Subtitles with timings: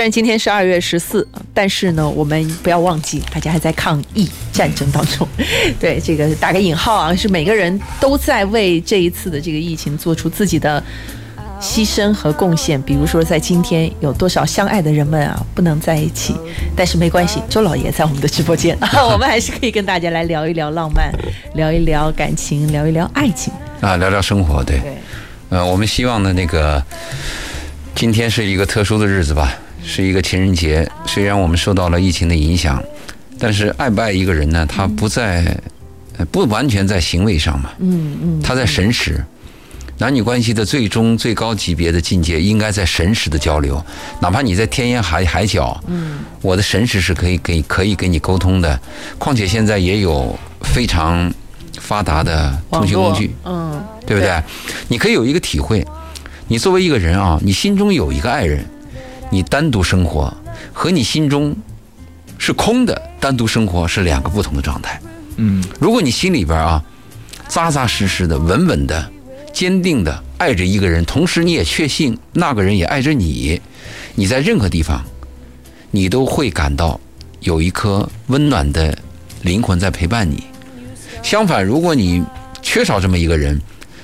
[0.00, 5.28] 虽然今天是二月十四，但是呢，我们不要忘记，大家还在抗疫战争当中。
[5.78, 10.82] 对，这个打个引号啊，是每个人都在为这一次的这个疫情做出自己的
[11.60, 12.80] 牺牲和贡献。
[12.80, 16.34] 比如说，在今天有多少相爱的人们啊不能在一起，
[16.74, 18.74] 但是没关系，周老爷在我们的直播间，
[19.12, 21.12] 我们还是可以跟大家来聊一聊浪漫，
[21.56, 24.64] 聊一聊感情，聊一聊爱情啊，聊聊生活。
[24.64, 24.96] 对，对，
[25.50, 26.82] 呃，我们希望呢，那个
[27.94, 29.52] 今天是一个特殊的日子吧。
[29.82, 32.82] 是一个情人节，虽然我们受到了疫情的影响，
[33.38, 34.66] 但是爱不爱一个人呢？
[34.66, 35.56] 他不在，
[36.30, 37.70] 不完全在行为上嘛。
[37.78, 39.24] 嗯嗯，他在神识，
[39.98, 43.82] 男女关系的最终最高级别的境界，应该在神识的交流。
[44.20, 48.78] 哪怕你在天涯海海角，嗯，我的神识是可以给可以跟你沟通的。
[49.18, 51.32] 况且现在也有非常
[51.78, 54.42] 发达的通讯工具，嗯，对不对？
[54.88, 55.86] 你可以有一个体会，
[56.48, 58.64] 你作为一个人啊，你心中有一个爱人。
[59.30, 60.32] 你单独生活
[60.72, 61.56] 和你心中
[62.36, 65.00] 是空的单独生活是两个不同的状态。
[65.36, 66.82] 嗯，如果你心里边啊
[67.48, 69.10] 扎扎实实的、稳稳的、
[69.52, 73.60] 坚定的爱着一个人，同时你也确信那个人也爱着你，
[74.14, 75.02] 你在任何地方，
[75.90, 77.00] 你都会感到
[77.40, 78.96] 有一颗温暖的
[79.42, 80.44] 灵魂在陪伴你。
[81.22, 82.22] 相反，如果你
[82.62, 83.60] 缺少这么一个人，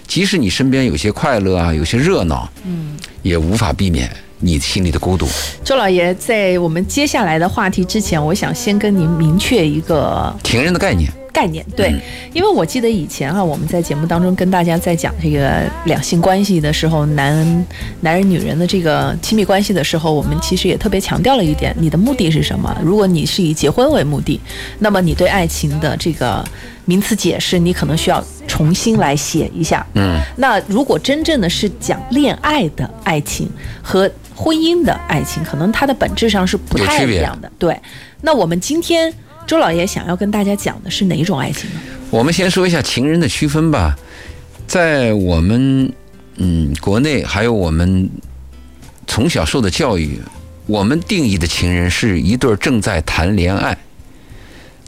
[0.07, 4.15] 即使你身边有些快乐啊，有些热闹，嗯，也无法避免。
[4.47, 5.27] 你心里的孤独，
[5.65, 11.11] 周老爷，在我们接下来的话题之前，我想先跟您明确一个情人的概念。
[11.33, 11.95] 概念对，
[12.33, 17.67] 因为我记得以前啊，我们在节目当中跟大家在讲这个两性关系的时候，男
[18.01, 22.75] 男人女人的这个亲密关系的时候，我们其实也特别强调了一点：你的目的是什么？
[22.83, 24.41] 如果你是以结婚为目的，
[24.79, 26.43] 那么你对爱情的这个
[26.87, 29.87] 名词解释，你可能需要重新来写一下。
[29.93, 33.47] 嗯，那如果真正的是讲恋爱的爱情
[33.83, 37.51] 和婚姻的爱情，可能它的本质上是不太一样的。
[37.59, 37.77] 对，
[38.21, 39.13] 那我们今天。
[39.47, 41.81] 周老爷想要跟大家讲的是哪种爱情呢？
[42.11, 43.97] 我们先说一下情人的区分吧。
[44.67, 45.93] 在我们
[46.35, 48.11] 嗯国内，还有我们
[49.07, 50.21] 从小受的教育，
[50.67, 53.79] 我们定义的情人是一对正在谈恋爱，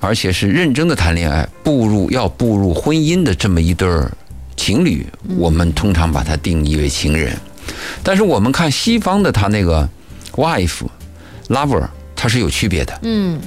[0.00, 3.88] 而且是认真的谈恋爱，步入要步入婚姻的这么一对
[4.56, 5.06] 情侣，
[5.36, 7.32] 我们通常把它定义为情人。
[8.02, 9.88] 但是我们看西方的他那个
[10.32, 10.82] wife
[11.48, 12.98] lover，它是有区别的。
[13.02, 13.40] 嗯。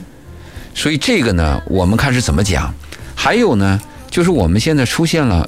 [0.74, 2.74] 所以这个呢，我们看是怎么讲。
[3.14, 3.80] 还有呢，
[4.10, 5.48] 就是我们现在出现了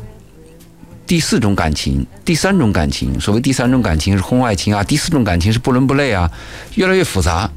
[1.08, 3.20] 第四种感情，第三种感情。
[3.20, 6.30] 所谓第三种感情是婚外情啊，第四种感情是不伦不类啊，
[6.76, 7.50] 越来越复杂。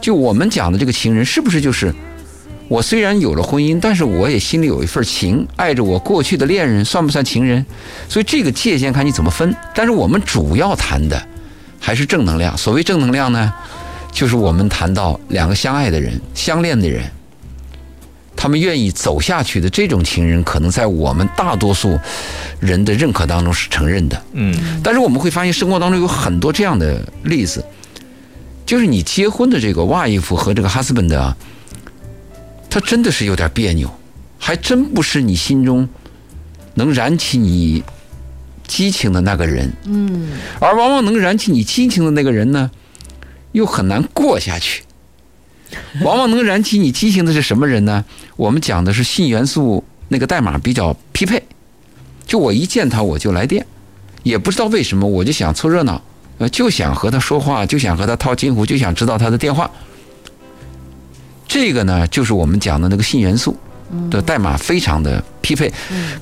[0.00, 1.94] 就我们讲的这个情人，是不是就是
[2.70, 7.66] 我虽然有了婚姻，但是我也心里有一份情，爱着我过去的恋人，算不算情人？
[8.08, 9.52] 所以这个界限看你怎么分。
[9.74, 11.20] 但是我们主要谈的
[11.80, 12.56] 还是正能量。
[12.56, 13.52] 所谓正能量呢？
[14.12, 17.02] 就是我们谈到两个相爱的人、相恋的人，
[18.36, 21.98] 他们愿意走下去的这种情人，可能在我们大多数
[22.60, 24.22] 人的认可当中是承认的。
[24.34, 27.64] 嗯，但是我们会发现生活当中有很多这样的例子，
[28.64, 31.36] 就是你结婚的这个 wife 和这个 husband 啊，
[32.70, 33.90] 他真的是有点别扭，
[34.38, 35.88] 还真不是你心中
[36.74, 37.82] 能燃起你
[38.66, 39.72] 激情的那个人。
[39.84, 42.70] 嗯，而往往能燃起你激情的那个人呢？
[43.52, 44.84] 又很难过下去，
[46.02, 48.04] 往往能燃起你激情的是什么人呢？
[48.36, 51.42] 我们讲的是性元素那个代码比较匹配，
[52.24, 53.66] 就我一见他我就来电，
[54.22, 56.00] 也不知道为什么我就想凑热闹，
[56.38, 59.68] 呃，就想和他说话，就想和他套近乎，就想知道他的电话。
[61.50, 63.56] 这个呢，就是我们讲的那个性元素
[64.08, 65.72] 的代码非常的匹配。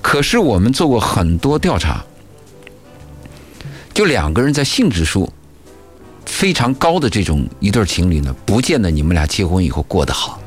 [0.01, 2.03] 可是我们做过很多调查，
[3.93, 5.31] 就两个人在性指数。
[6.25, 10.39] 非常高的这种一对情侣呢，不见得你们俩结婚以后过得好，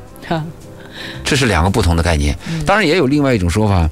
[1.24, 2.38] 这是两个不同的概念。
[2.64, 3.90] 当然也有另外一种说法，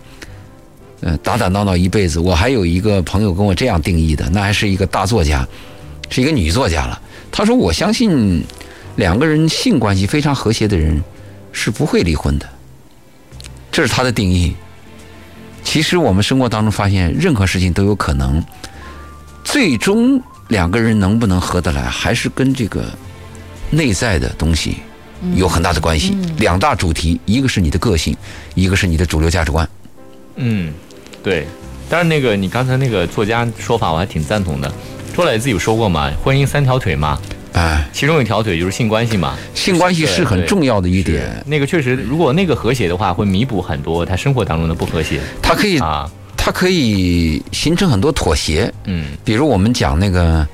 [1.00, 2.20] 嗯，打打闹闹一辈子。
[2.20, 5.46] 我还有一个朋友跟我这样定义的，那还是一个大作家，
[6.08, 6.98] 是一个女作家了。
[7.32, 8.42] 她说：“我相信
[9.00, 11.02] 两个人性关系非常和谐的人
[11.50, 12.46] 是不会离婚的。”
[13.72, 14.54] 这是他的定义。
[15.64, 18.44] 其实我们生活当中发现，任何事情都有可能，
[19.42, 20.22] 最终。
[20.48, 22.84] 两个人能不能合得来，还是跟这个
[23.70, 24.78] 内在的东西
[25.36, 26.18] 有很大的关系。
[26.38, 28.16] 两大主题，一个是你的个性，
[28.56, 29.68] 一个是你的主流价值观。
[30.34, 30.74] 嗯，
[31.22, 31.46] 对。
[31.88, 34.72] 但是那个你刚才那个作家说法，我还挺赞同的。
[35.16, 37.16] 周磊自己有说过嘛，婚姻三条腿嘛，
[37.52, 39.36] 哎，其中一条腿就是性关系嘛。
[39.54, 41.42] 性关系是很重要的一点。
[41.46, 45.20] 那个确实，如果那个和谐的话，会弥补很多他生活当中的不和谐。
[45.42, 46.10] 它可以啊。
[46.42, 50.46] 它可以形成很多妥协，嗯，比如我们讲那个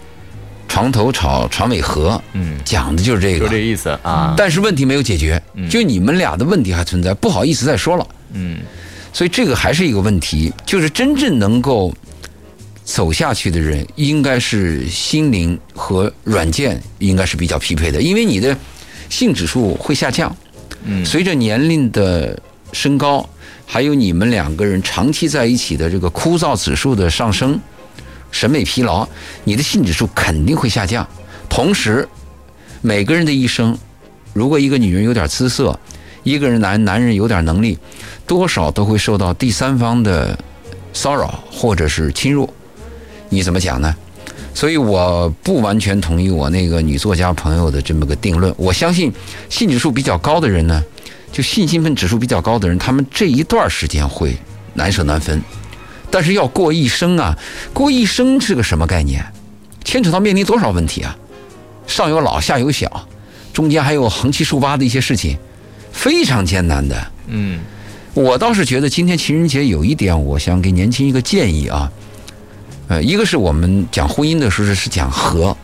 [0.67, 3.47] 床头吵，床尾和，嗯，讲的就是这个。
[3.47, 4.35] 就这意思啊。
[4.37, 5.41] 但是问题没有解决，
[5.71, 8.05] 就你们俩的问题还存在，不好意思再说了。
[8.33, 8.59] 嗯
[9.13, 11.95] 所以这个还是一个问题，就是真正能够
[12.87, 18.57] 走下去的人，应该是心灵和软件应该是比较匹配的，因为你的
[19.11, 20.35] 性指数会下降，
[20.85, 22.41] 嗯随着年龄的
[22.73, 23.29] 升高，
[23.67, 27.61] 还有你们两个人长期在一起的这个枯燥指数的上升，
[28.31, 29.07] 审美疲劳，
[29.43, 31.07] 你的性指数肯定会下降。
[31.49, 32.09] 同时，
[32.83, 33.77] 每个人的一生，
[34.33, 35.77] 如果一个女人有点姿色，
[36.23, 37.77] 一个人男男人有点能力，
[38.29, 40.39] 多少都会受到第三方的
[40.93, 42.49] 骚扰或者是侵入。
[43.37, 43.95] 你怎么讲呢？
[44.55, 48.51] 所以我不完全同意我那个女作家朋友的这么个定论。
[48.57, 49.13] 我相信
[49.51, 50.83] 性指数比较高的人呢，
[51.31, 54.35] 就性兴奋指数比较高的人，他们这一段时间会
[54.73, 55.43] 难舍难分。
[56.11, 57.37] 但是要过一生啊，
[57.75, 59.23] 过一生是个什么概念？
[59.85, 61.15] 牵扯到面临多少问题啊？
[61.87, 63.07] 上有老，下有小，
[63.53, 65.37] 中间还有横七竖八的一些事情，
[65.93, 67.13] 非常艰难的。
[67.27, 67.61] 嗯
[68.15, 71.93] 我倒是觉得今天情人节有一点，我想给年轻一个建议啊。
[72.89, 75.57] 呃，一个是我们讲婚姻的时候是讲和，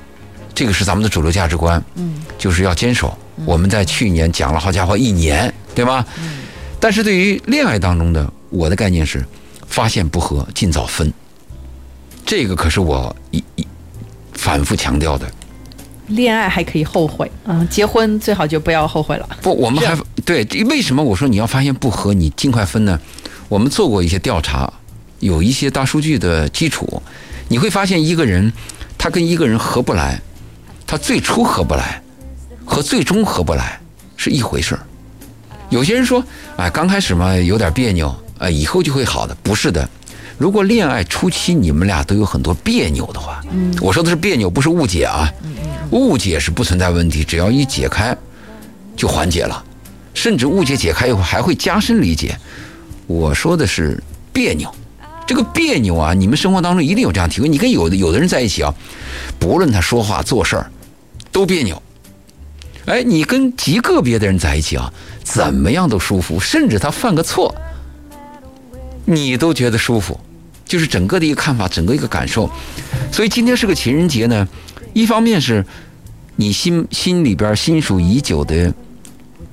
[0.54, 3.16] 这个是咱们的主流价值观，嗯，就是要坚守。
[3.44, 6.04] 我们在去年讲了好家伙一年，对吧？
[6.78, 9.24] 但是对于恋爱当中的我的概念是，
[9.68, 11.12] 发现不合尽早分，
[12.26, 13.66] 这个可是我一一
[14.32, 15.30] 反复强调的。
[16.08, 19.28] 恋爱还可以后悔啊，结婚最好就不要后悔了。
[19.40, 19.96] 不，我们还
[20.26, 23.00] 对为什么我说你要发现不合，你尽快分呢？
[23.48, 24.70] 我们做过一些调查，
[25.22, 27.00] 有一些大数据的基础，
[27.46, 28.52] 你会发现一个人
[28.98, 30.20] 他跟一个人合不来，
[30.84, 32.02] 他最初合不来
[32.64, 33.80] 和最终合不来
[34.16, 34.82] 是一回事儿。
[35.70, 36.24] 有些人说，
[36.56, 39.88] 哎，刚开始嘛有点别扭，哎，以后就会好的，不是的。
[40.38, 43.40] 如果恋爱初期你们俩都有很多别扭的话，
[43.80, 45.32] 我说的是别扭，不是误解啊，
[45.92, 48.16] 误解是不存在问题，只要一解开
[48.96, 49.64] 就缓解了，
[50.14, 52.36] 甚至误解解开以后还会加深理解。
[53.06, 54.02] 我说的是
[54.32, 54.74] 别扭，
[55.26, 57.48] 这个别扭啊，你们生活当中一定有这样体会。
[57.48, 58.74] 你跟有的有的人在一起啊，
[59.38, 60.70] 不论他说话做事儿
[61.30, 61.80] 都别扭，
[62.86, 64.92] 哎，你跟极个别的人在一起啊，
[65.22, 67.54] 怎么样都舒服，甚至他犯个错，
[69.04, 70.18] 你都觉得舒服，
[70.66, 72.50] 就是整个的一个看法，整个一个感受。
[73.10, 74.46] 所以今天是个情人节呢，
[74.92, 75.64] 一方面是
[76.36, 78.74] 你心心里边心属已久的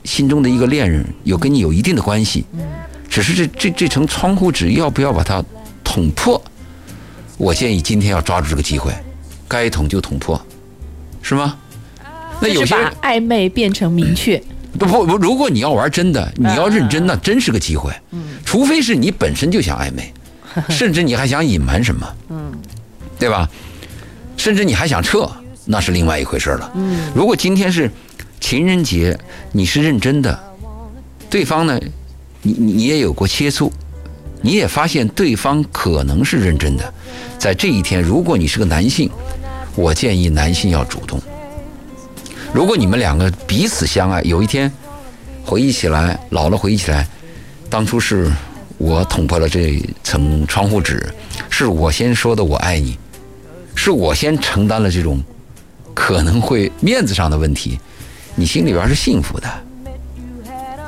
[0.03, 2.45] 心中的一个恋人，有跟你有一定的关系，
[3.09, 5.43] 只是这这这层窗户纸要不要把它
[5.89, 6.39] 捅破？
[7.35, 8.93] 我建议今天要抓住这个机会，
[9.47, 10.39] 该捅就捅破，
[11.23, 11.57] 是吗？
[12.39, 14.41] 那有就是些人把暧昧变成明确，
[14.77, 17.91] 不不不，如果你要玩真的，你要认真，那真是个机会。
[18.45, 20.13] 除非是你本身就想暧昧，
[20.69, 22.51] 甚至你还想隐瞒什么，嗯，
[23.17, 23.49] 对吧？
[24.37, 25.27] 甚至你还想撤，
[25.65, 26.71] 那是另外一回事了。
[26.75, 27.89] 嗯，如果今天是
[28.39, 29.17] 情人节，
[29.51, 30.39] 你是认真的，
[31.31, 31.79] 对方呢，
[32.43, 33.71] 你你你也有过接触，
[34.41, 36.93] 你也发现对方可能是认真的，
[37.37, 39.09] 在这一天，如果你是个男性，
[39.75, 41.19] 我建议男性要主动。
[42.53, 44.71] 如果你们两个彼此相爱，有一天
[45.45, 47.07] 回忆起来，老了回忆起来，
[47.69, 48.31] 当初是
[48.77, 51.05] 我捅破了这层窗户纸，
[51.49, 52.97] 是我先说的“我爱你”，
[53.75, 55.21] 是我先承担了这种
[55.93, 57.79] 可能会面子上的问题，
[58.35, 59.47] 你心里边是幸福的。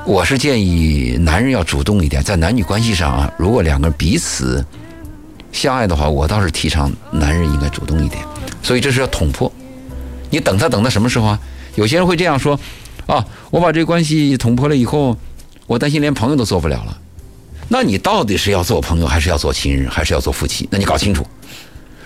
[0.04, 4.66] 我是建议男人要主动一点，在男女关系上啊，如果两个人彼此
[5.52, 8.24] 相爱的话，我倒是提倡男人应该主动一点。
[8.64, 9.52] 所以这是要捅破。
[10.30, 11.40] 你等他等到什么时候啊？
[11.76, 12.60] 有些人会这样说，
[13.06, 15.16] 啊，我把这关系捅破了以后，
[15.68, 16.98] 我担心连朋友都做不了了。
[17.70, 20.68] 那你到底是要做朋友，还是要做亲人，还是要做夫妻？
[20.72, 21.26] 那你搞清楚。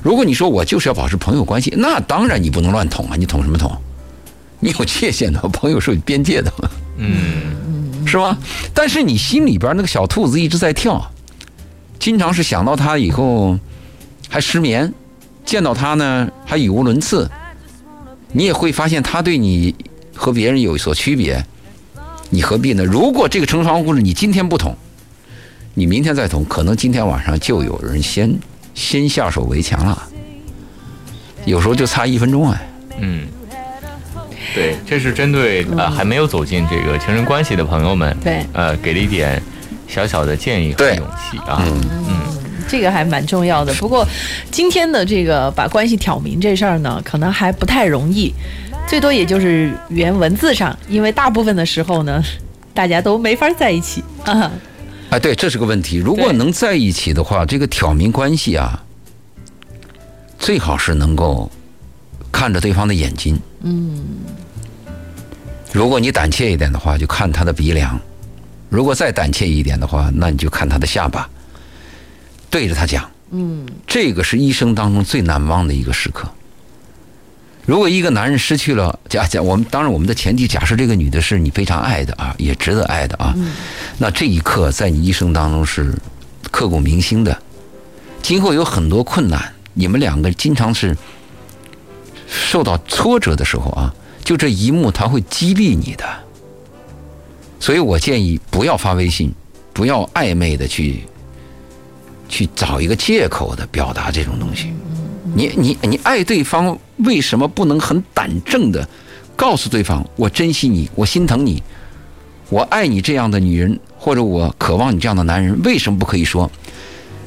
[0.04, 3.16] 如果你说我就是要保持朋友关系，那当然你不能乱捅啊！
[3.18, 3.72] 你捅什么捅？
[4.60, 6.54] 你有界限的，朋友是有边界的，
[6.98, 7.56] 嗯
[8.06, 8.38] 是吧？
[8.74, 11.12] 但是你心里边那个小兔子一直在跳，
[12.00, 13.58] 经常是想到他以后
[14.30, 14.94] 还失眠，
[15.44, 17.30] 见到他呢还语无伦次。
[18.32, 19.74] 你也会发现他对你
[20.14, 21.46] 和别人有所区别，
[22.30, 22.84] 你何必呢？
[22.84, 24.76] 如果这个成双故事你今天不捅，
[25.74, 28.38] 你明天再捅，可能今天晚上就有人先
[28.74, 30.04] 先下手为强了。
[31.46, 32.70] 有时候就差一分钟哎，
[33.00, 33.28] 嗯，
[34.54, 39.42] 对，这是针对呃还没有走进这个情人关系的朋友们，对呃，给了一点
[39.88, 41.64] 小小的建议和勇气啊。
[41.66, 42.22] 嗯
[42.68, 43.72] 这个还蛮重要的。
[43.76, 44.04] 不过
[44.50, 48.34] 今天的这个把关系挑明这事儿呢，可能还不太容易，
[48.88, 52.24] 最多也就是原文字上，因为大部分的时候呢，
[52.74, 54.52] 大家都没法在一起啊。
[55.12, 55.98] 哎，对，这是个问题。
[55.98, 58.84] 如果能在一起的话，这个挑明关系啊，
[60.40, 61.50] 最好是能够
[62.36, 63.40] 看着对方的眼睛。
[63.62, 64.04] 嗯，
[65.72, 67.98] 如果你胆怯一点的话，就看他的鼻梁；
[68.68, 71.30] 如果再胆怯一点的话，那你就看他的下巴。
[72.50, 73.10] 对着他讲。
[73.32, 76.28] 嗯，这个是一生当中最难忘的一个时刻。
[77.66, 83.34] 如果一个男人失去了，假假我们当然我们的前提假设这个女的是你非常爱的啊，也值得爱的啊，
[83.98, 85.96] 那这一刻在你一生当中是
[86.52, 87.42] 刻骨铭心的。
[88.22, 90.96] 今后有很多困难，你们两个经常是
[92.36, 96.06] 受到挫折的时候啊，就这一幕他会激励你的。
[97.60, 99.34] 所以我建议不要发微信，
[99.74, 101.04] 不要暧昧的去
[102.28, 104.74] 去找一个借口的表达这种东西。
[105.34, 108.88] 你你你爱对方，为什么不能很胆正的
[109.36, 111.64] 告诉对方我珍惜你，我心疼你，
[112.50, 116.50] 我爱你这样的女人，或者我渴望你这样的男人，为什么不可以说？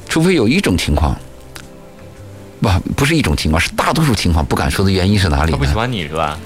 [0.07, 1.15] 除非有一种情况，
[2.61, 5.51] 不不是一种情况，是大多数情况不敢说的原因是哪里？
[5.51, 6.37] 他不喜欢你是吧？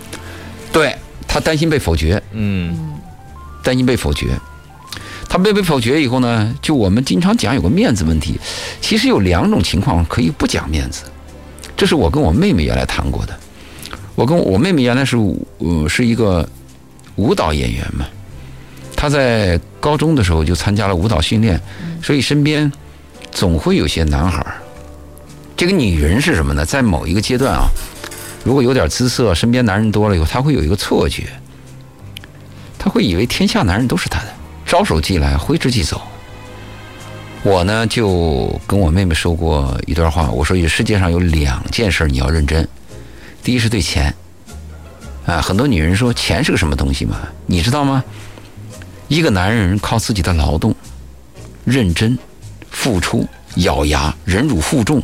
[0.71, 0.95] 对
[1.27, 2.95] 他担心被否决，嗯，
[3.63, 4.37] 担心被否决。
[5.27, 8.39] 他被被否决以后呢，就我们经常讲有个面子问题，
[8.79, 11.03] 其实有两种情况可以不讲面子。
[11.75, 13.35] 这是我跟我妹妹原来谈过的。
[14.13, 15.17] 我跟我妹妹原来是
[15.57, 16.47] 呃是一个
[17.15, 18.05] 舞蹈演员嘛，
[18.95, 21.59] 她在高中的时候就参加了舞蹈训练，
[22.03, 22.71] 所以身边
[23.31, 24.61] 总会有些男孩儿。
[25.55, 26.65] 这个女人是什么呢？
[26.65, 27.67] 在某一个阶段啊，
[28.43, 31.27] 如果有点姿色，身边男人多了以后，她会有一个错觉，
[32.77, 34.27] 她会以为天下男人都是她的，
[34.65, 36.01] 招手即来，挥之即走。
[37.43, 42.67] 我呢就跟我妹妹说过一段话，我说：世界上有两件事你要认真，
[43.43, 44.13] 第一是对钱，
[45.25, 47.19] 啊，很多女人说钱是个什么东西嘛？
[47.45, 48.03] 你知道吗？
[49.09, 50.73] 一个男人靠自己的劳动、
[51.65, 52.17] 认真、
[52.71, 55.03] 付出、咬牙、忍辱负重、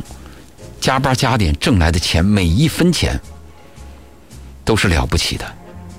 [0.80, 3.20] 加班加点挣来的钱，每一分钱
[4.64, 5.44] 都是了不起的，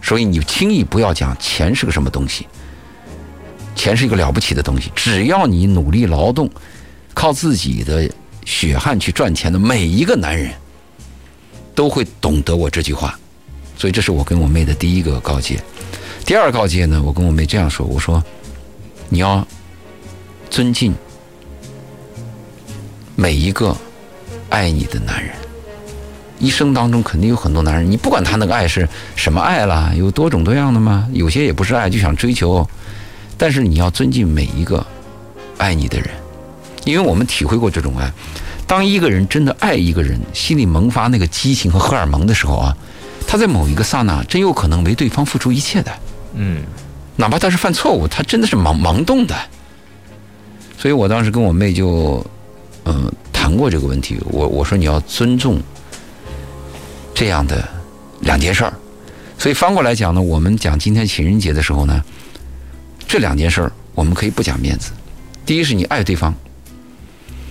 [0.01, 2.47] 所以你轻易不要讲钱是个什么东西。
[3.75, 6.50] 钱是一个了不起的东西，只要你努力劳动，
[7.13, 8.09] 靠自己的
[8.45, 10.53] 血汗去赚钱的每一个男人，
[11.73, 13.17] 都会懂得我这句话。
[13.77, 15.59] 所以这是我跟我妹的第一个告诫。
[16.25, 18.23] 第二告诫呢，我跟我妹这样说：我说，
[19.09, 19.47] 你要
[20.50, 20.93] 尊敬
[23.15, 23.75] 每一个
[24.51, 25.34] 爱你的男人。
[26.38, 31.08] 一生当中肯定有很多男人，你不管他那个爱是什么爱啦，有多种多样的吗？
[31.13, 32.67] 有些也不是爱，就想追求。
[33.38, 34.86] 但是你要尊敬每一个
[35.58, 36.10] 爱你的人，
[36.84, 38.12] 因为我们体会过这种爱。
[38.65, 42.75] 当一个人真的爱一个人，心里萌发那个激情和荷尔蒙的时候啊，
[43.27, 45.91] 他在某一个刹那真有可能为对方付出一切的。
[46.34, 46.63] 嗯，
[47.17, 49.36] 哪怕他是犯错误，他真的是盲盲动的。
[50.77, 52.25] 所以我当时跟我妹就
[52.86, 53.12] 嗯
[53.51, 54.17] 谈过这个问题。
[54.27, 55.60] 我我说你要尊重
[57.13, 57.67] 这样的
[58.22, 58.74] 两件事儿。
[59.38, 62.01] 所以翻过来讲呢，我们讲今天情人节的时候呢。
[63.05, 64.91] 这两件事儿，我们可以不讲面子。
[65.46, 66.34] 第一是你爱对方，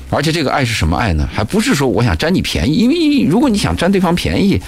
[0.08, 1.28] 而且这个爱是什么爱呢？
[1.30, 4.58] 还不是说我想占你便宜，因为如果你想占对方便宜，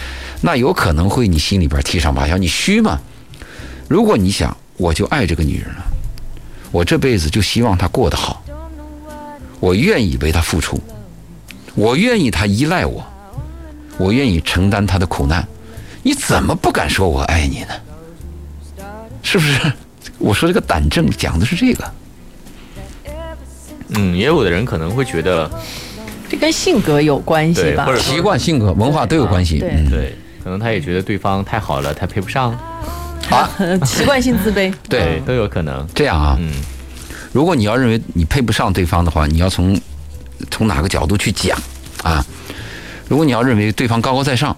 [0.43, 3.01] 那有可能会你心里边七上八下，你虚嘛。
[3.89, 5.83] 如果你想，我就爱这个女人了，
[6.71, 8.45] 我这辈子就希望她过得好，
[9.61, 10.79] 我愿意为她付出，
[11.75, 13.05] 我愿意他依赖我，
[13.99, 15.47] 我愿意承担他的苦难，
[16.03, 18.87] 你怎么不敢说我爱你呢？
[19.23, 19.73] 是不是？
[20.19, 21.85] 我说这个胆症讲的是这个，
[23.89, 25.51] 嗯，也有的人可能会觉得，
[26.29, 27.89] 这跟性格有关系吧？
[27.97, 29.59] 习惯、性格、文化都有关系。
[29.59, 32.51] 对对，可能他也觉得对方太好了，他配不上，
[33.31, 33.49] 啊，
[33.85, 35.87] 习惯性自卑，对，都有可能。
[35.95, 36.53] 这样啊，嗯，
[37.33, 39.79] 如果你要认为你配不上对方的话，你要从
[40.51, 41.59] 从哪个角度去讲
[42.03, 42.25] 啊？
[43.09, 44.57] 如果你要认为对方高高在上，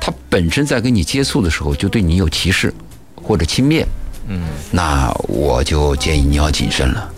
[0.00, 2.72] 他本身在跟你接触的时候就对你有歧视
[3.14, 3.84] 或者轻蔑。
[4.28, 7.10] 嗯，那我就建议你要谨慎了，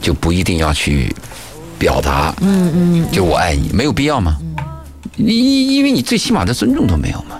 [0.00, 1.14] 就不一定要去
[1.78, 2.34] 表达。
[2.40, 4.36] 嗯嗯，就我爱你，没有必要吗？
[5.16, 7.38] 你因因为你最起码的尊重都没有嘛，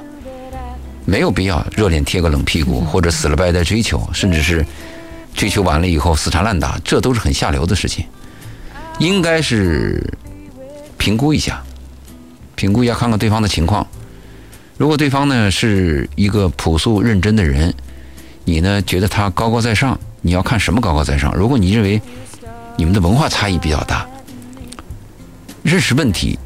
[1.05, 4.65] 没有必要热脸贴个冷屁股，或者死了白的追求，甚至是
[5.35, 8.05] 追求完了以后死缠烂打，这都是很下流的事情。
[9.01, 10.01] 应该是
[10.97, 11.61] 评估一下，
[12.55, 13.85] 评估一下看看对方的情况。
[14.77, 17.75] 如果对方呢是一个朴素认真的人。
[18.43, 18.81] 你呢？
[18.83, 19.97] 觉得他高高在上？
[20.23, 21.33] 你要看什么高高在上？
[21.37, 22.01] 如果你认为
[22.75, 24.09] 你们的文化差异比较大，
[25.63, 26.37] 认识问题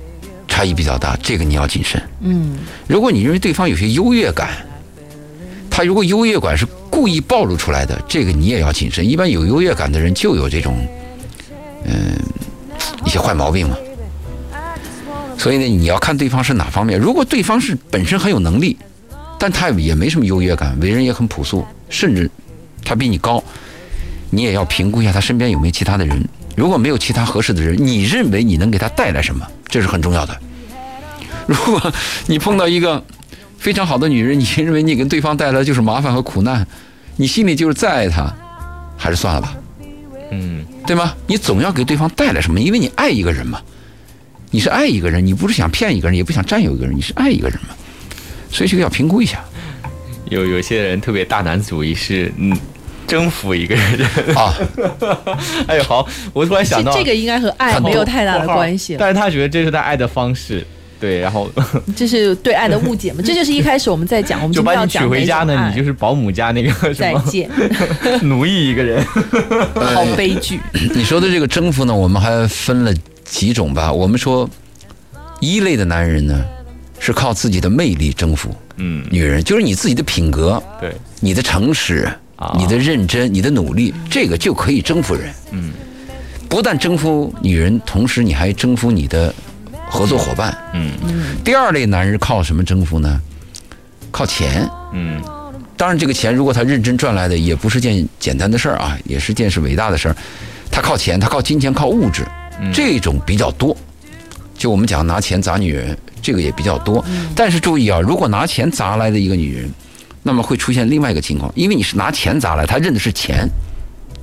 [0.46, 2.02] 差异比较大，这个你要谨慎。
[2.20, 2.58] 嗯。
[2.88, 4.50] 如果你认为对方有些优越感，
[5.70, 9.08] 他如果优越感是故意暴露出来的，这个你也要谨慎。
[9.08, 10.76] 一般有优越感的人就有这种，
[11.84, 12.18] 嗯，
[13.04, 13.76] 一些坏毛病嘛。
[15.36, 16.98] 所以呢，你要看对方是哪方面。
[16.98, 18.76] 如果对方是本身很有能力，
[19.38, 22.30] 但他也没什么优越感，为人也很朴素，甚至
[22.84, 23.42] 他比你高，
[24.30, 26.26] 你也要评估一下他身边有没有其他的人。
[26.56, 29.44] 如果没有其他合适的人，你认为你能给他带来什么？
[29.66, 30.38] 这是很重要的。
[31.46, 31.92] 如果
[32.26, 33.04] 你碰到一个
[33.58, 36.66] 非常好的女人，你认为你跟对方带来就是麻烦和苦难，
[37.16, 38.32] 你心里就是再爱她，
[38.96, 39.54] 还是算了吧，
[40.30, 41.14] 嗯，对吗？
[41.26, 43.60] 你总要给对方带来什么，因为你爱一个人嘛，
[44.50, 47.74] 你是爱一个人，你不是想骗一个人，也不想占有一个人，你是爱一个人嘛，
[48.50, 49.44] 所以这个要评估一下
[50.30, 52.56] 有有些人特别大男子主义是嗯。
[53.06, 54.00] 征服一个人
[54.34, 54.54] 啊！
[55.68, 60.66] 哎呦，好，我突然想到，这个应该和爱没有太大的关系，但是他觉得这是他爱的方式，
[61.00, 61.50] 对，然后
[61.96, 63.22] 这是对爱的误解嘛？
[63.26, 67.50] 这就是一开始我们在讲，我们就把你娶回家呢，你就是保姆家那个再见，
[68.22, 69.04] 奴役一个人，
[69.74, 70.60] 好悲剧。
[70.94, 72.92] 你说的这个征服呢，我们还分了
[73.24, 73.92] 几种吧？
[73.92, 74.48] 我们说
[75.40, 76.44] 一类的男人呢，
[76.98, 82.08] 是靠自己的魅力征服，嗯，女人就是你自己的品格，对，你的诚实。
[82.58, 85.32] 你的认真，你的努力，这个就可以征服人。
[85.52, 85.72] 嗯，
[86.46, 89.34] 不但征服女人，同时你还征服你的
[89.88, 90.56] 合作伙伴。
[90.72, 91.36] 嗯嗯。
[91.44, 93.20] 第二类男人靠什么征服呢？
[94.10, 94.68] 靠钱。
[94.92, 95.22] 嗯。
[95.76, 100.16] 当然，这个钱如果他认真赚来的，也不是件简单的事儿啊，也是件是伟大的事儿。
[100.70, 102.24] 他靠钱，他靠金钱，靠物质，
[102.72, 103.76] 这种比较多。
[104.56, 107.04] 就我们讲拿钱砸女人，这个也比较多。
[107.34, 109.70] 但是注意啊，如果拿钱砸来的一个女人。
[110.26, 113.46] 那么会出现另外一个情况，因为你是拿钱砸来，他认的是钱，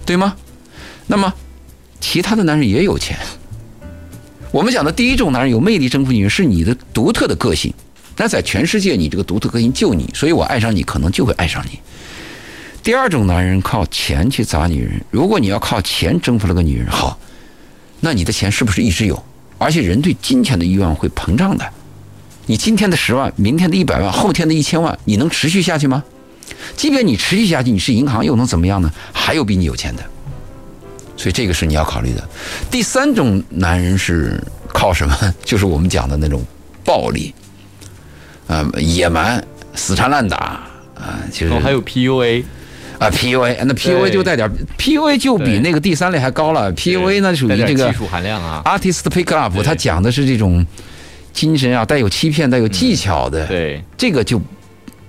[0.04, 0.34] 对吗？
[1.06, 1.32] 那么
[2.00, 3.16] 其他的男人也有钱。
[4.52, 7.74] 我们讲的第一种男人有魅力征服女人，是你的独特的个性。
[8.18, 11.80] 那在全世界，你这个独特个性就你，所以我爱上你，可能就会爱上你。
[12.84, 17.18] 第二种男人靠钱去砸女人，如果你要靠钱征服了个女人，好，
[18.02, 19.24] 那你的钱是不是一直有？
[19.58, 21.66] 而且人对金钱的欲望会膨胀的。
[22.46, 26.04] 你今天的十万，明天的一百万，后天的一千万，你能持续下去吗？
[26.76, 28.92] 即便你持续下去，你是银行又能怎么样呢？
[29.14, 30.04] 还有比你有钱的，
[31.22, 32.28] 所以这个是你要考虑的。
[32.72, 34.42] 第三种男人是
[34.74, 35.16] 靠什么？
[35.46, 36.44] 就是我们讲的那种
[36.84, 37.32] 暴力，
[38.48, 39.44] 啊，野蛮、
[39.76, 40.38] 死缠烂打
[40.96, 42.44] 啊，其实还有 PUA
[42.98, 46.74] 啊，PUA，那 PUA 就带点 PUA 就比那个第三类还高了。
[46.74, 50.66] PUA 呢属于这个技术含量啊，Artist Pick Up，它讲的是这种。
[51.34, 54.40] 精神啊，带有欺骗、带有技巧的，对这个就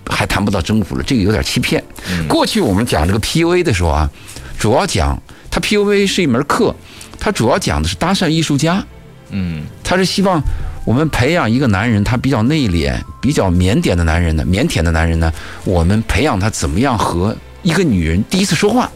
[0.06, 1.82] 还谈不到征服了，这个有点欺骗。
[2.28, 4.08] 过去我们讲这个 PUA 的时候啊，
[4.58, 6.74] 主要讲它 PUA 是一门课，
[7.18, 8.84] 它主要讲的是搭讪艺术家。
[9.30, 10.42] 嗯，他是希望
[10.84, 15.32] 我们培养一个男人，他比较内敛、比较腼腆的男人呢，腼腆的男人呢，
[15.64, 18.90] 我们培养他怎么样和一个女人第一次说话，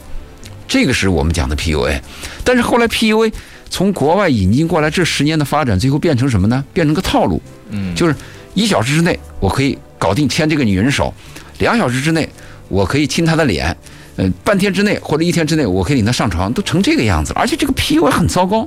[0.69, 2.01] 这个是我们讲的 PUA。
[2.45, 3.33] 但是后来 PUA。
[3.69, 6.64] 从国外引进过来这十年的发展，最后变成什么呢？
[6.73, 8.14] 变成个套路，嗯，就是
[8.55, 11.12] 一小时之内我可以搞定牵这个女人手，
[11.59, 12.27] 两小时之内
[12.69, 13.77] 我可以亲她的脸，
[14.17, 17.41] 呃，半天之内或者一天之内我可以领他上床，都成这个样子了。
[17.41, 18.67] 而且这个 PUA 很糟糕，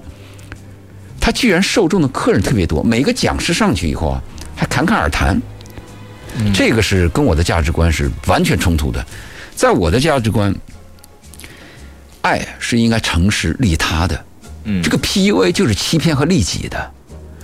[1.20, 4.22] 他居然受众的客人特别多，每个讲师上去以后啊，
[4.56, 5.42] 还侃侃而谈，
[6.54, 9.04] 这个是跟我的价值观是完全冲突的。
[9.56, 10.54] 在我的价值观，
[12.22, 14.26] 爱是应该诚实利他的。
[14.66, 16.92] 嗯，这个 PUA 就是欺骗和利己的，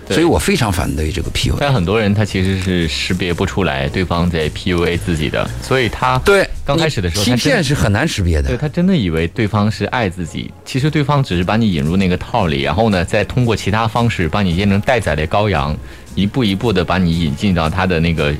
[0.09, 1.57] 所以我非常反对这个 PUA。
[1.59, 8.49] 但很多人他其实是识别不出来对方在 PUA 自己的，所以他对刚开始的时候欺骗是很难识别的。
[8.49, 15.75] 对他真的以为对方是爱自己，其实对方只是把你引入那个套里，然后呢，再通过其他方式把你变成待宰的羔羊，
[16.15, 18.33] 一步一步的把你引进到他的那个。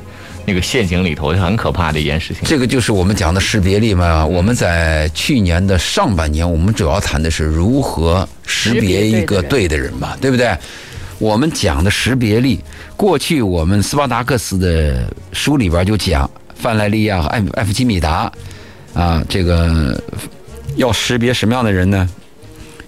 [0.48, 2.44] 那个陷阱里头是很可怕的一件事情。
[2.44, 4.24] 这个就是我们讲的识别力嘛。
[4.24, 10.56] 我们在去年的上半年，我们主要谈的是如何识别一个对的人嘛，对不对？
[11.18, 12.60] 我们讲的识别力，
[12.96, 18.30] 过去我们斯巴达克斯的书里边就讲，范莱利亚和艾艾弗基米达
[18.92, 20.02] 啊，这个
[20.76, 22.08] 要识别什么样的人呢？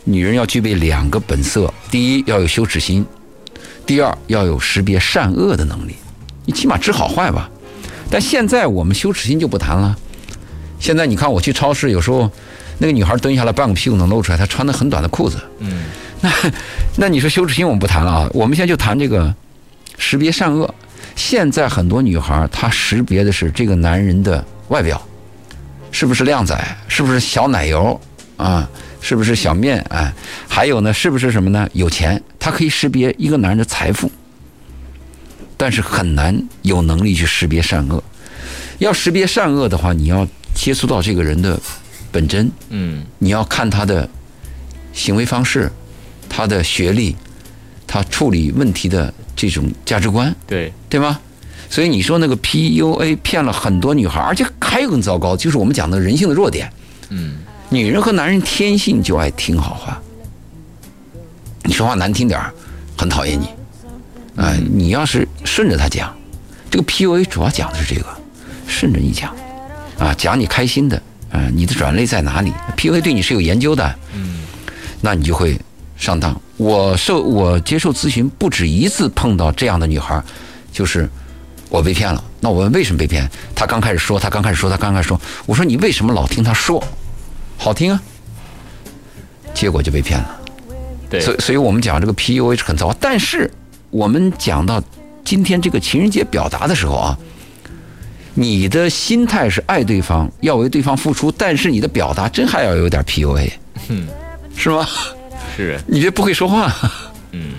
[0.05, 3.03] 女人要具备两个本色：第一，要有羞耻心；
[3.87, 5.97] 第二，要有识别善恶的能力。
[6.45, 7.51] 你起码知好坏吧，
[8.11, 9.97] 但现在我们羞耻心就不谈了。
[10.79, 12.31] 现在你看我去超市，有时候
[12.79, 15.39] 那个女孩蹲下来，半个屁股能露出来，她穿的很短的裤子。
[15.59, 15.85] 嗯，
[16.23, 16.31] 那
[16.97, 18.31] 那你说羞耻心我们不谈了啊？
[18.33, 19.35] 我们现在就谈这个
[19.99, 20.75] 识别善恶。
[21.15, 25.01] 现在很多女孩她识别的是这个男人的外表，
[25.91, 26.57] 是不是靓仔，
[26.89, 28.01] 是不是小奶油
[28.37, 28.69] 啊，
[29.01, 30.13] 是不是小面啊？
[30.49, 31.69] 还有呢，是不是什么呢？
[31.73, 34.11] 有钱，她可以识别一个男人的财富。
[35.57, 38.03] 但是很难有能力去识别善恶。
[38.79, 41.59] 要识别善恶的话，你要接触到这个人的
[42.13, 42.49] 本真。
[42.69, 44.09] 嗯，你要看他的
[44.93, 45.69] 行为方式、
[46.29, 47.17] 他的学历、
[47.87, 51.19] 他处理问题的这种价值观，对，对吗？
[51.71, 56.71] 所以你说那个 PUA 骗了很多女孩，而且还有更糟糕，就是我们讲的人性的弱点。
[57.11, 57.37] 嗯，
[57.69, 60.01] 女人和男人天性就爱听好话，
[61.65, 62.53] 你说话难听点儿，
[62.97, 63.49] 很讨厌你。
[64.37, 66.17] 啊、你要是顺着他讲，
[66.71, 68.07] 这个 PUA 主要讲的是这个，
[68.69, 69.35] 顺着你讲，
[69.99, 70.97] 啊，讲你开心的，
[71.31, 74.45] 啊，你的软肋在哪里？PUA 对你是有研究的，嗯，
[75.01, 75.59] 那你就会
[75.99, 76.41] 上当。
[76.57, 80.23] 我受我接受咨询不止一次碰到这样的女孩，
[80.73, 81.09] 就是
[81.69, 82.25] 我被骗了。
[82.41, 83.29] 那我问为什么被骗？
[83.55, 86.83] 她刚开始说，她刚开始说，她刚开始说，我说你为什么老听她说？
[87.57, 88.01] 好听啊，
[89.53, 90.41] 结果就被骗了。
[91.11, 92.95] 对，所以，所以我们讲这个 PUA 是很糟。
[93.01, 93.51] 但是
[93.91, 94.81] 我们讲到
[95.25, 97.19] 今天这个情人节表达的时候啊，
[98.35, 103.51] 你的心态是爱对方，要为对方付出，但是你的表达真还要有点 PUA，
[103.89, 104.07] 嗯，
[104.57, 104.87] 是吗？
[105.63, 105.79] 是。
[105.87, 106.73] 你这不会说话，
[107.33, 107.53] 嗯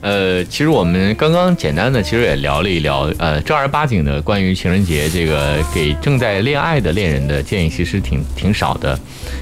[0.00, 8.98] 呃，其实我们刚刚简单的其实也聊了一聊，呃，正儿八经的关于情人节这个给正在恋爱的恋人的建议，其实挺挺少的。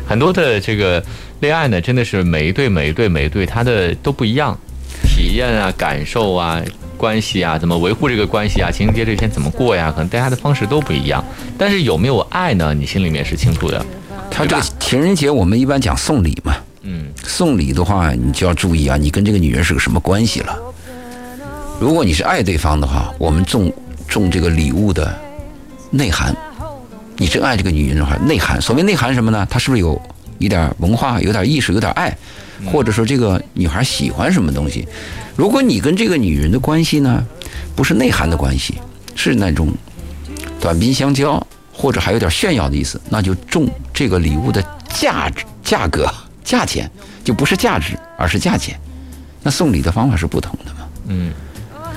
[0.07, 1.03] 很多的这个
[1.41, 4.55] 恋爱呢，真的是每一对每一对每一对他的都不一样，
[5.03, 6.61] 体验啊、感受啊、
[6.99, 11.25] 关系啊，怎么维护这个关系啊，情人节这天怎么过呀，可能大家的方式都不一样。
[11.57, 12.75] 但是有没有爱呢？
[12.75, 13.83] 你心里面是清楚的。
[14.31, 20.57] 他这个情人节我们一般讲送礼嘛，嗯，送礼的话，你就要注意啊，你跟这个女人是个什么关系了。
[21.81, 23.73] 如果你是爱对方的话，我们重
[24.09, 25.15] 重这个礼物的
[25.91, 26.35] 内涵。
[27.17, 28.61] 你真爱这个女人的话，内涵。
[28.61, 29.47] 所谓内涵什么呢？
[29.51, 30.01] 她是不是有
[30.39, 32.17] 一点文化，有点艺术，有点爱，
[32.73, 34.89] 或者说这个女孩喜欢什么东西？
[35.37, 37.23] 如果你跟这个女人的关系呢，
[37.77, 38.75] 不是内涵的关系，
[39.15, 39.69] 是那种
[40.59, 46.11] 短兵相交，或者还有点炫耀的意思，那就重这个礼物的价值、价格、
[46.45, 46.91] 价钱，
[47.23, 48.79] 就不是价值，而是价钱。
[49.43, 50.89] 那送礼的方法是不同的嘛？
[51.09, 51.33] 嗯，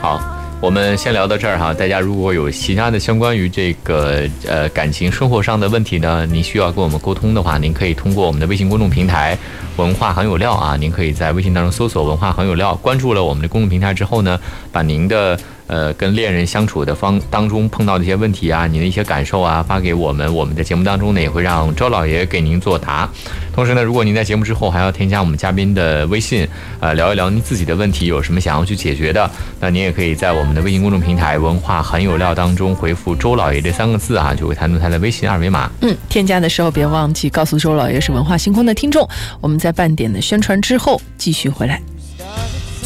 [0.02, 0.22] 好，
[0.62, 1.74] 我们先聊到这儿哈。
[1.74, 9.38] 大家如果有其他的相关于这个呃感情生活上的问题呢，您需要跟我们沟通的话，您可以通过我们的微信公众平台
[9.76, 14.40] “文化很有料”啊，您可以在微信当中搜索“文化很有料”，关注了我们的公众平台之后呢，
[14.72, 15.38] 把您的
[15.74, 23.10] 呃跟恋人相处的方当中碰到的一些问题啊，您的一些感受啊，发给我们，我们的节目当中呢也会让周老爷给您作答。
[23.56, 26.48] 同时呢，如果您在节目之后还要添加我们嘉宾的微信，
[26.80, 29.28] 呃，聊一聊您自己的问题，有什么想要去解决的，
[29.60, 35.72] 那您也可以在我们的微信公众平台“文化很有料”当中回复“周老爷”这三个字啊，就会弹出他的微信二维码。
[35.82, 39.08] 嗯，添加的时候别忘记告诉周老爷是文化星空的听众。
[39.42, 41.82] 我们在半点的宣传之后继续回来。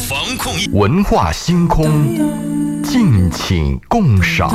[0.08, 1.84] 防控文化星空，
[2.90, 4.48] 敬请共赏。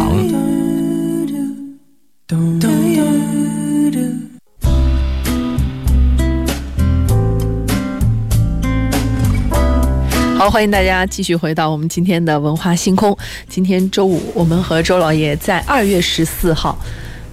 [10.36, 13.16] 好，欢迎大家继续回到我们今天的文化星空。
[13.48, 16.76] 今天周五，我们和周老爷在二月十四号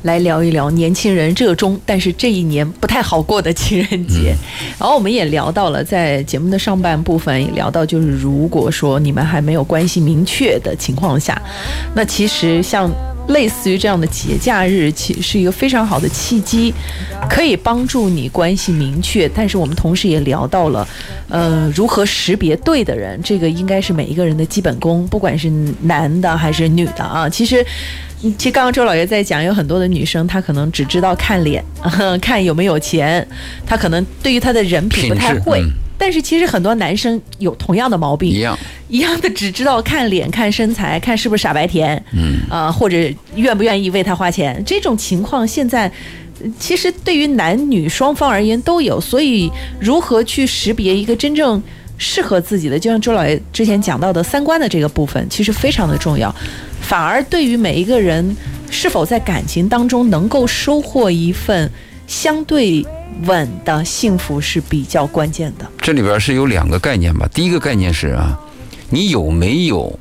[0.02, 4.34] 来聊一聊年轻人热衷，但是这一年不太好过的情人节。
[4.78, 11.40] 然后我们也聊到了，在节目的上半部分也聊到，就是如果说你们还没有关系明确的情况下，
[11.94, 12.90] 那其实像。
[13.28, 16.74] 类似于这样的节假日，其是一个非常好的契机，
[17.28, 19.28] 可以帮助你关系明确。
[19.28, 20.88] 但是我们同时也聊到了，
[21.28, 25.48] 呃，如何识别对的人，这个应该是每一个人的基本功，不管是
[25.82, 27.28] 男的还是女的啊。
[27.28, 27.66] 其实，嗯
[28.20, 31.64] 其实刚刚周老爷在讲，有很多的女生她可能只知道看脸，
[32.20, 33.26] 看有没有钱，
[33.66, 35.60] 她可能对于她的人品不太会。
[35.60, 35.70] 嗯
[36.02, 38.58] 但是其实很多男生有同样的毛病，一样。
[38.88, 42.96] 一样的只知道看脸、看身材、看是不是傻白甜，嗯啊、或者
[43.34, 45.92] 愿不愿意为他花钱，这种情况现在。
[46.42, 51.62] 呃其实对于男女双方而言都有，所以如何去识别一个真正
[51.98, 56.34] 适合自己的，就像周老爷之前讲到的三观的这个部分，其实非常的重要。
[56.90, 58.36] 反而对于每一个人
[58.68, 61.70] 是否在感情当中能够收获一份
[62.08, 62.84] 相对
[63.26, 65.64] 稳的幸福是比较关键的。
[65.78, 67.28] 这里边是有两个概念吧。
[67.32, 68.36] 第一个概念是啊，
[68.88, 69.96] 你有没有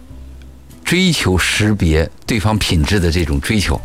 [0.84, 3.80] 追求识别对方品质的这种追求？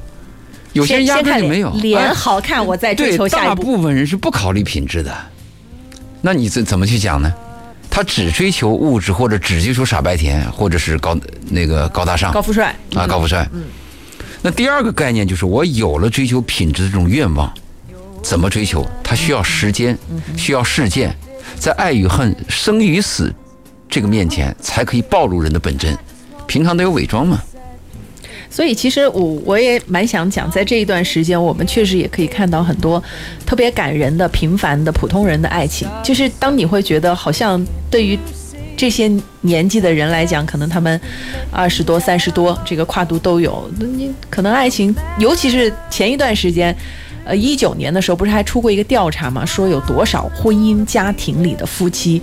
[0.72, 1.70] 有些人压根就没有。
[1.74, 3.54] 脸哎好看，我再追求下一步。
[3.54, 5.14] 大部分人是不考虑品质的。
[6.22, 7.30] 那你怎怎么去讲呢？
[7.94, 11.16] 他只追求物质，或者只追求傻白甜，或者是高
[11.48, 13.48] 那个高大上高富帅啊，高富帅。
[13.52, 13.62] 嗯。
[14.42, 17.54] 那第二个概念就是，我有了追求品质的这种愿望，
[18.20, 18.84] 怎么追求？
[19.04, 19.96] 它需要时间，
[20.36, 21.16] 需要事件，
[21.56, 23.32] 在爱与恨、生与死
[23.88, 25.96] 这个面前，才可以暴露人的本真。
[26.48, 27.40] 平常都有伪装嘛。
[28.50, 33.02] 所以其实我我也蛮想讲，在这一段时间，我们确实也可以看到很多
[33.44, 35.88] 特别感人的、平凡的普通人的爱情。
[36.02, 38.18] 就是当你会觉得好像对于
[38.76, 39.10] 这些
[39.42, 41.00] 年纪的人来讲，可能他们
[41.50, 43.70] 二十多、三十多，这个跨度都有。
[43.78, 46.74] 你可能爱情，尤其是前一段时间，
[47.24, 52.20] 呃，一九年的时候，不是还出过一个调查嘛，说有多少婚姻家庭里的夫妻，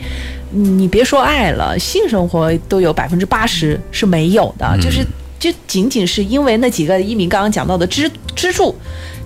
[0.52, 5.06] 你别说爱了，性生活都有百分之八十是没有的，就是
[5.42, 8.74] 就仅仅是因为那几个一鸣刚刚讲到的支支柱。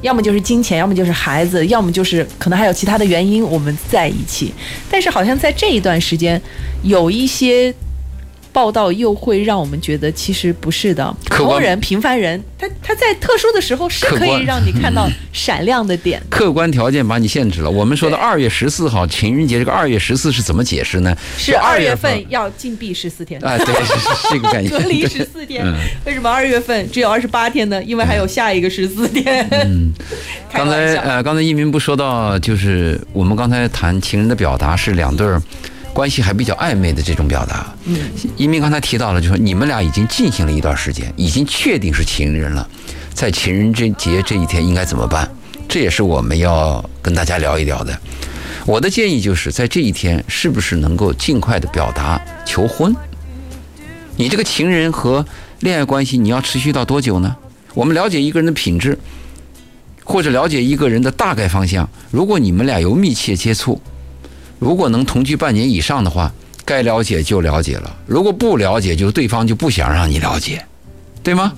[0.02, 4.54] 要么就是金钱，要么就是孩子，要么就是可能还有其他的原因，我们在一起。
[4.90, 6.40] 但是好像在这一段时间，
[6.84, 7.74] 有一些
[8.56, 11.14] 报道又会让我们觉得其实不是的。
[11.26, 16.22] 普通人、平凡人，他他在特殊的时候是可以让你看到闪亮的点。
[16.32, 17.70] 客观条件把你限制了。
[17.70, 21.14] 我们说的二月十四号情人节，这个二月十四是怎么解释呢？
[21.38, 23.44] 是二二月份份要禁闭十四天。
[23.44, 24.72] 啊，对，是是这个概念。
[24.72, 27.84] 隔离十四天嗯，为什么二月份只有二十八天呢？
[27.84, 29.46] 因为还有下一个十四天。
[29.52, 29.92] 嗯，
[30.54, 35.42] 刚才呃，刚才一鸣不说到，就是我们刚才谈情人的表达是两对儿
[35.96, 37.74] 关系还比较暧昧的这种表达。
[37.86, 37.98] 嗯，
[38.36, 42.68] 一鸣刚才提到了，就说你们俩已经进行了一段时间，已经确定是情人了，
[43.14, 45.32] 在情人节这一天应该怎么办？
[45.70, 47.98] 这也是我们要跟大家聊一聊的。
[48.66, 52.94] 我的建议就是在这一天，是不是能够尽快的表达求婚？
[54.18, 55.26] 你这个情人和
[55.62, 57.34] 恋爱关系，你要持续到多久呢？
[57.74, 59.00] 我们了解一个人的品质，
[60.04, 61.90] 或者了解一个人的大概方向。
[62.12, 63.82] 如果你们俩有密切接触，
[64.66, 66.34] 如果能同居半年以上的话，
[66.66, 70.66] 该了解就了解了；如果不了解，就对方就不想让你了解，
[71.22, 71.54] 对吗？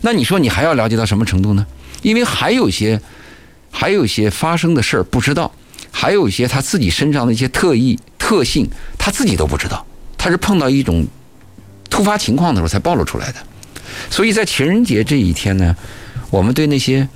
[0.00, 1.66] 那你说你还要了解到什么程度呢？
[2.00, 2.98] 因为还有些，
[3.70, 5.52] 还有一些发生的事儿不知道，
[5.90, 8.66] 还有一些他自己身上的一些特异特性，
[8.96, 9.84] 他自己都不知道，
[10.16, 11.06] 他是碰到一种
[11.90, 13.38] 突发情况的时候才暴露出来的。
[14.08, 15.76] 所以在情人节这一天呢，
[16.30, 17.06] 我们对那些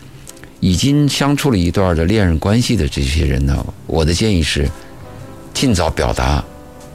[0.60, 4.68] 已经相处了一段的恋人关系的这些人呢，我的建议是，
[5.60, 6.42] 尽早表达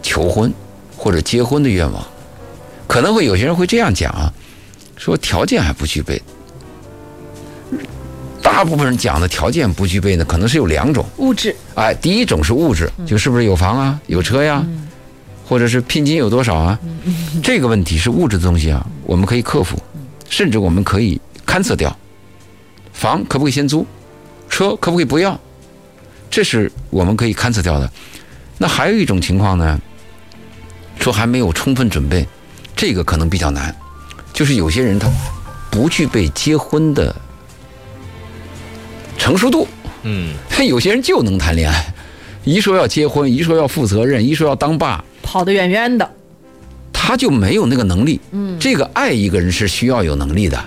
[0.02, 0.52] 求婚
[0.98, 2.04] 或者结婚的愿望。
[2.88, 4.34] 可能会有些人会这样讲啊，
[4.98, 6.20] 说条件还不具备。
[8.42, 11.06] 大部分人讲的条件不具备呢，可能是有两种。
[11.18, 14.66] 物质哎，第一种是物质，就是不是有房啊、有车呀、
[15.48, 16.80] 或者是聘金有多少啊？
[17.44, 19.78] 这个问题是物质的东西啊，我们可以克服，
[20.28, 21.96] 甚至我们可以勘测掉。
[22.94, 23.86] 房可不可以先租？
[24.50, 25.40] 车可不可以不要？
[26.32, 27.88] 这是我们可以勘测掉的。
[28.58, 29.80] 那还有一种情况呢，
[31.00, 32.26] 说还没有充分准备，
[32.76, 33.76] 这个可能比较难，
[34.34, 35.10] 就是有些人他
[35.70, 37.16] 不具备结婚的
[39.18, 39.68] 成熟度。
[40.04, 40.34] 嗯，
[40.68, 41.94] 有些人就能谈恋爱，
[42.44, 46.10] 一说要结婚，一说要负责任，一说要当爸，跑得远远的。
[46.94, 48.20] 他就没有那个能力。
[48.32, 50.64] 嗯，这个爱一个人是需要有能力的，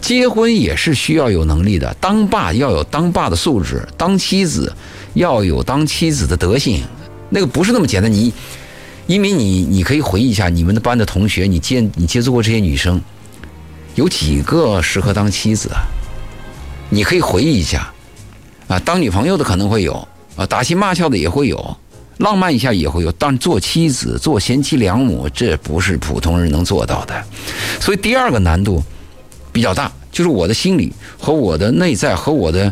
[0.00, 1.94] 结婚也是需要有能力的。
[2.00, 4.72] 当爸要有当爸的素质，当妻子
[5.14, 6.82] 要有当妻子的德行，
[7.34, 8.12] 那个不是那么简单。
[8.12, 8.30] 你，
[9.06, 13.00] 因为你你可以回忆一下你们的班的同学，你接你接触过这些女生，
[13.94, 15.80] 有几个适合当妻子啊？
[16.90, 17.90] 你可以回忆一下，
[18.68, 21.76] 啊，当女朋友的可能会有，啊，打情骂俏的也会有，
[22.18, 27.24] 浪漫一下也会有，但做妻子、做贤妻良母，这不是普通人能做到的。
[27.80, 28.82] 所以第二个难度
[29.50, 32.70] 比较大，就是我的心理和我的内在和我的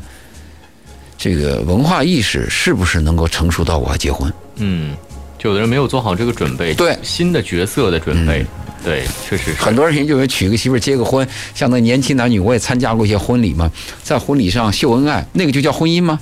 [1.16, 4.31] 这个文化意识是不是能够成熟到我要结婚？
[4.61, 4.94] 嗯，
[5.38, 8.46] 就有的人没有做好这个准备，对新的角色的准备，
[8.85, 13.70] 对，确实是很多人就为娶个媳妇儿结个婚，像那年轻男女，我也参加过一些婚礼嘛，
[14.03, 16.20] 在婚礼上秀恩爱，那个就叫婚姻吗？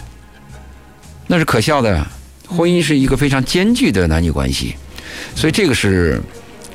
[1.27, 2.07] 那是可笑的。
[2.51, 4.74] 婚姻是一个非常艰巨的男女关系，
[5.35, 6.18] 所以这个是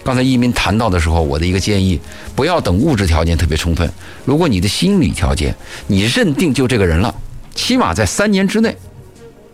[0.03, 1.99] 刚才一鸣谈到的时候，我的一个建议：
[2.35, 3.91] 不要等物质条件特别充分，
[4.23, 5.55] 如果你的心理条件，
[5.87, 7.15] 你认定就这个人了，
[7.55, 8.77] 起码在三年之内，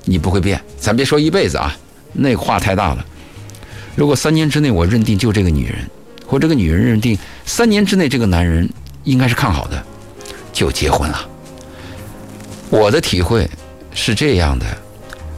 [0.04, 0.62] 你不会变。
[0.78, 1.74] 咱别说一辈子啊，
[2.13, 3.06] 那话太大了。
[3.95, 5.76] 如果三年之内我认定就这个女人，
[6.26, 8.69] 或这个女人认定三年之内这个男人
[9.04, 9.84] 应该是看好的，
[10.54, 11.28] 就结婚了。
[12.69, 13.50] 我的体会
[13.93, 14.65] 是这样的，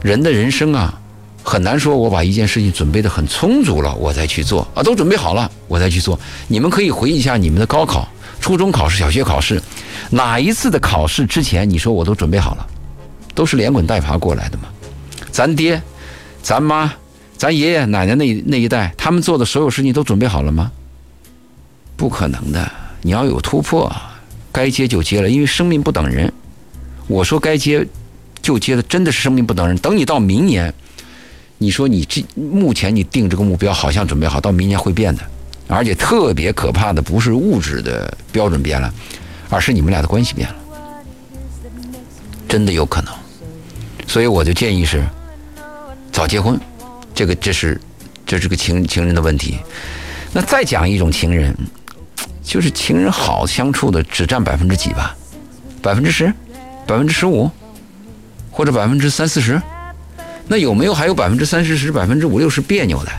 [0.04, 1.00] 人的人生啊，
[1.44, 6.20] 很难说我把一件事情准备的很充足了，我再去做啊，都准备好了我再去做。
[6.48, 8.08] 你们可以回忆一下你们的高考、
[8.40, 9.62] 初中考试、小学考试，
[10.10, 12.68] 哪一次的考试之前你说我都准备好了，
[13.34, 14.66] 都是连滚带爬过来的嘛？
[15.32, 15.82] 咱爹、
[16.42, 16.94] 咱妈、
[17.38, 20.72] 咱爷爷奶奶那那一代，他们做的所有事情都准备好了吗？
[21.96, 22.72] 不可能的，
[23.04, 23.92] 你要有突破，
[24.52, 26.34] 该接就接了，因为生命不等人。
[27.08, 27.86] 我说该接
[28.42, 29.78] 就接的，真的是生命不等人。
[29.78, 30.74] 等你到明年，
[31.60, 35.22] 你说你这目前你定这个目标好像准备好，到明年会变的，
[35.68, 38.92] 而且特别可怕的不是物质的标准变了，
[39.50, 40.56] 而是你们俩的关系变了，
[42.48, 43.14] 真的有可能。
[44.08, 45.04] 所以我就建议是
[46.12, 46.60] 早结婚，
[47.16, 47.80] 这个这是
[48.26, 49.58] 这是个情情人的问题。
[50.34, 51.56] 那再讲一种情人，
[52.44, 55.16] 就是情人好相处的只占百分之几吧，
[55.82, 56.34] 百分之十，
[56.86, 57.50] 百分之十五，
[58.52, 59.62] 或者百分之三四十。
[60.48, 63.12] 那有没有还有百分之三四十、百分之五六十别扭的？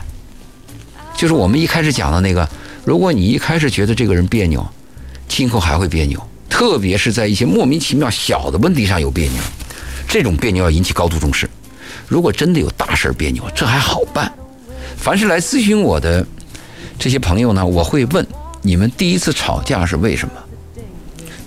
[1.15, 2.47] 就是我们一开始讲的那个，
[2.85, 4.65] 如果你一开始觉得这个人别扭，
[5.27, 9.41] 今后还会别扭，特别是在一些莫名其妙小的问题上有别扭，
[10.07, 11.49] 这种别扭要引起高度重视。
[12.13, 14.31] 如果真的有大事别扭，这还好办。
[14.95, 16.23] 凡是来咨询我的
[16.99, 18.23] 这些朋友呢，我会问
[18.61, 20.33] 你们第一次吵架是为什么？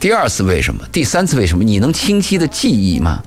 [0.01, 0.83] 第二次为什么？
[0.91, 1.63] 第三次为什么？
[1.63, 3.23] 你能清晰的记忆吗？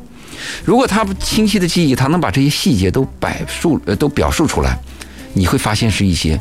[0.65, 4.77] 如果他不清晰的记忆，他能把这些细节都摆述呃都表述出来，
[5.31, 6.37] 你会发现是一些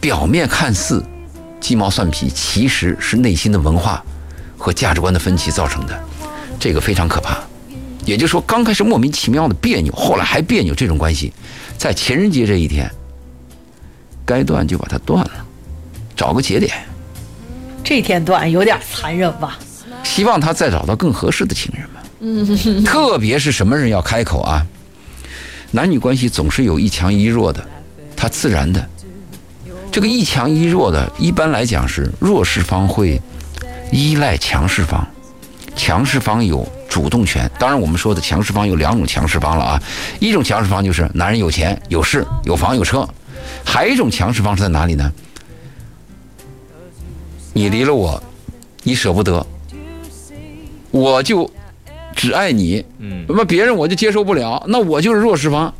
[0.00, 1.04] 表面看似
[1.60, 4.00] 鸡毛蒜皮，其实是内心的文化
[4.56, 6.00] 和价值观的分歧造成的，
[6.60, 7.36] 这个非常可怕。
[8.10, 11.32] 也就是说，刚开始莫名其妙的别扭，后来还别扭，这种关系，
[11.78, 12.90] 在情人节这一天，
[14.26, 15.46] 该断就把它断了，
[16.16, 16.72] 找个节点，
[17.84, 19.60] 这天断有点残忍吧？
[20.02, 22.02] 希望他再找到更合适的情人吧。
[22.18, 24.66] 嗯，特别是什么人要开口啊？
[25.70, 27.64] 男女关系总是有一强一弱的，
[28.16, 28.84] 它自然的。
[29.92, 33.20] 这个一强一弱的，一般来讲是弱势方会
[33.92, 35.06] 依赖强势方，
[35.80, 37.50] 强势方有主动权。
[37.58, 39.82] 当然，我们说的强势方有两种强势方了啊，
[40.20, 43.08] 一种强势方就是男人有钱有势有房有车，
[43.64, 45.10] 还有一种强势方是在哪里呢？
[47.54, 48.22] 你离了我，
[48.82, 49.46] 你舍不得，
[50.90, 51.50] 我就
[52.14, 55.72] 只爱你，嗯那么别人我就接受不了，那我就是弱势方，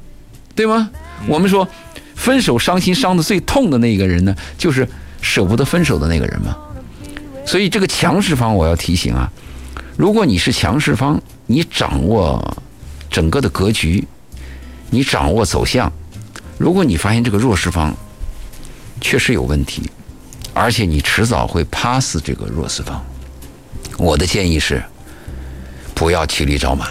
[0.54, 0.88] 对吗？
[1.28, 1.68] 我们说，
[2.14, 4.88] 分手伤心伤的最痛的那个人呢，就是
[5.20, 6.56] 舍不得分手的那个人嘛。
[7.44, 9.30] 所以这个强势方，我要提醒啊，
[9.96, 12.56] 如果你是强势方，你掌握
[13.10, 14.06] 整个的格局，
[14.88, 15.92] 你掌握走向，
[16.58, 17.94] 如果你发现这个弱势方
[19.00, 19.82] 确实有问题，
[20.54, 23.04] 而且你迟早会趴死这个弱势方，
[23.98, 24.82] 我的建议是，
[25.94, 26.88] 不要骑驴找马。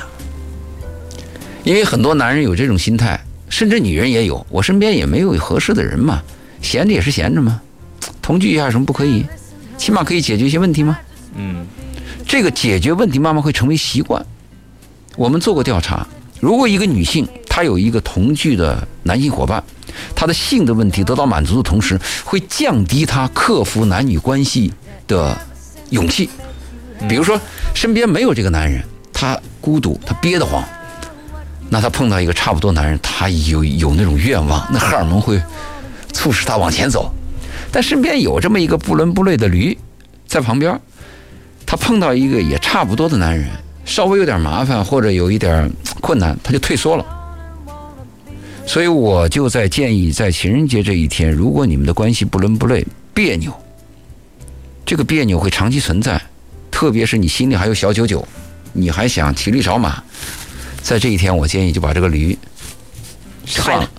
[1.63, 4.45] 因为很多男人有这种心态，甚至女人也有。
[4.49, 6.21] 我身边也没有合适的人嘛，
[6.61, 7.61] 闲着也是闲着嘛，
[8.21, 9.25] 同居一下有什么不可以？
[9.77, 10.99] 起码可以解决一些问题吗？
[11.35, 11.65] 嗯
[12.29, 14.23] 这个解决问题慢慢会成为习惯。
[15.17, 16.05] 我们做过调查，
[16.39, 19.63] 如果一个女性她有一个同居的男性伙伴，
[20.15, 24.71] 她的性的问题得到满足的同时，会降低她克服男女关系
[25.07, 25.35] 的
[25.89, 26.29] 勇气。
[27.07, 27.41] 比如说，
[27.73, 30.63] 身边没有这个男人，她孤独，她憋得慌，
[31.71, 35.41] 那她碰到一个差不多男人，她有有那种愿望，那荷尔蒙会
[36.13, 37.11] 促使她往前走。
[37.71, 39.75] 但身边有这么一个不伦不类的驴
[40.27, 40.79] 在旁边，
[41.69, 43.47] 他碰到一个也差不多的男人，
[43.85, 47.05] 稍微有点麻烦或者有一点困难，他就退缩了。
[48.65, 53.53] 所以我就在建议，在情人节这一天，如果你们的关系不伦不类、别扭，
[54.83, 56.19] 这个别扭会长期存在，
[56.71, 58.27] 特别是你心里还有小九九，
[58.73, 60.01] 你还想骑驴找马，
[60.81, 62.35] 在这一天，我建议就把这个驴
[63.53, 63.89] 踹了，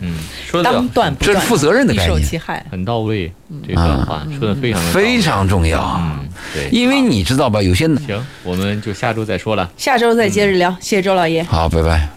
[0.00, 0.14] 嗯，
[0.46, 2.64] 说的当断不断，这是负责任的概一受念其害。
[2.70, 3.32] 很到位，
[3.66, 6.00] 这段话说的非常的非常重要。
[6.00, 6.68] 嗯对。
[6.70, 9.70] 因为你知道吧，有些行，我们就下周再说了。
[9.76, 11.42] 下周再接着聊，谢谢周老爷。
[11.42, 12.08] 好，拜拜。